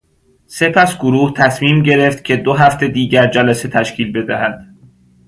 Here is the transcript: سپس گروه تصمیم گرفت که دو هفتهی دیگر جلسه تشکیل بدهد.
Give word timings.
سپس 0.47 0.97
گروه 0.97 1.33
تصمیم 1.33 1.83
گرفت 1.83 2.23
که 2.23 2.35
دو 2.37 2.53
هفتهی 2.53 2.89
دیگر 2.91 3.27
جلسه 3.31 3.69
تشکیل 3.69 4.11
بدهد. 4.13 4.59